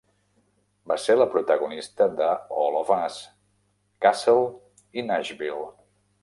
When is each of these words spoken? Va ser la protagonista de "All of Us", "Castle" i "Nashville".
Va 0.91 0.95
ser 1.01 1.15
la 1.17 1.27
protagonista 1.35 2.07
de 2.21 2.29
"All 2.63 2.79
of 2.79 2.89
Us", 2.97 3.19
"Castle" 4.07 4.49
i 5.01 5.05
"Nashville". 5.13 5.63